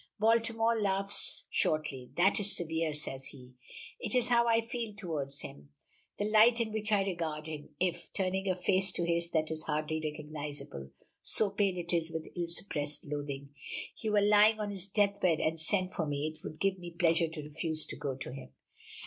[0.19, 2.09] '"Baltimore laughs shortly.
[2.17, 3.53] "That is severe," says he.
[3.99, 5.69] "It is how I feel toward him;
[6.17, 7.75] the light in which I regard him.
[7.79, 10.89] If," turning a face to his that is hardly recognizable,
[11.21, 13.49] so pale it is with ill suppressed loathing,
[13.93, 17.27] "he were lying on his deathbed and sent for me, it would give me pleasure
[17.27, 18.49] to refuse to go to him."